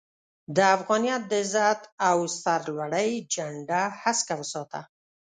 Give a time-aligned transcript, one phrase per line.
[0.55, 4.79] د افغانيت د عزت او سر لوړۍ جنډه هسکه وساته